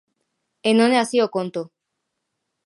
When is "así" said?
1.01-1.17